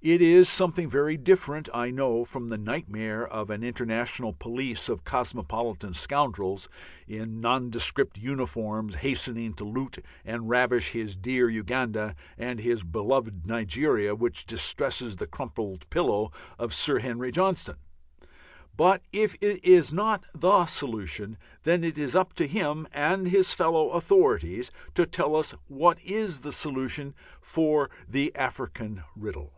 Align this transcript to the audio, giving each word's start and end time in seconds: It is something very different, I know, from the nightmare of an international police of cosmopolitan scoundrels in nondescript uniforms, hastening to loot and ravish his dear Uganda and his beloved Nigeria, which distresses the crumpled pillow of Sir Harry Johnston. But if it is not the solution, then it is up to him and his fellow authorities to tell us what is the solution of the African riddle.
It 0.00 0.22
is 0.22 0.48
something 0.48 0.88
very 0.88 1.16
different, 1.16 1.68
I 1.74 1.90
know, 1.90 2.24
from 2.24 2.46
the 2.46 2.56
nightmare 2.56 3.26
of 3.26 3.50
an 3.50 3.64
international 3.64 4.32
police 4.32 4.88
of 4.88 5.02
cosmopolitan 5.02 5.92
scoundrels 5.92 6.68
in 7.08 7.40
nondescript 7.40 8.16
uniforms, 8.16 8.94
hastening 8.94 9.54
to 9.54 9.64
loot 9.64 9.98
and 10.24 10.48
ravish 10.48 10.90
his 10.92 11.16
dear 11.16 11.50
Uganda 11.50 12.14
and 12.38 12.60
his 12.60 12.84
beloved 12.84 13.44
Nigeria, 13.44 14.14
which 14.14 14.46
distresses 14.46 15.16
the 15.16 15.26
crumpled 15.26 15.90
pillow 15.90 16.30
of 16.60 16.72
Sir 16.72 17.00
Harry 17.00 17.32
Johnston. 17.32 17.78
But 18.76 19.02
if 19.12 19.34
it 19.40 19.64
is 19.64 19.92
not 19.92 20.22
the 20.32 20.64
solution, 20.66 21.36
then 21.64 21.82
it 21.82 21.98
is 21.98 22.14
up 22.14 22.34
to 22.34 22.46
him 22.46 22.86
and 22.92 23.26
his 23.26 23.52
fellow 23.52 23.90
authorities 23.90 24.70
to 24.94 25.06
tell 25.06 25.34
us 25.34 25.56
what 25.66 26.00
is 26.04 26.42
the 26.42 26.52
solution 26.52 27.16
of 27.56 27.88
the 28.08 28.32
African 28.36 29.02
riddle. 29.16 29.54